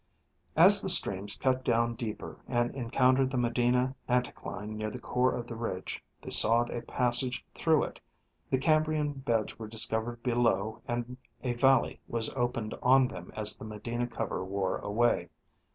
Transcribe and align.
As 0.57 0.81
the 0.81 0.89
streams 0.89 1.35
cut 1.35 1.63
down 1.63 1.93
deeper 1.93 2.39
and 2.47 2.73
encountered 2.75 3.29
the 3.29 3.37
Medina 3.37 3.93
anti 4.07 4.31
cline 4.31 4.75
near 4.75 4.89
the 4.89 4.97
core 4.97 5.31
of 5.35 5.47
the 5.47 5.53
ridge, 5.55 6.03
they 6.23 6.31
sawed 6.31 6.71
a 6.71 6.81
passage 6.81 7.45
through 7.53 7.83
it; 7.83 7.99
the 8.49 8.57
Cambrian 8.57 9.11
beds 9.13 9.59
were 9.59 9.69
discovei 9.69 10.13
ed 10.13 10.23
below 10.23 10.81
and 10.87 11.17
a 11.43 11.53
valley 11.53 11.99
was 12.07 12.33
opened 12.33 12.73
on 12.81 13.09
them 13.09 13.31
as 13.35 13.55
the 13.59 13.65
Medina 13.65 14.07
cover 14.07 14.43
wore 14.43 14.79
away. 14.79 15.29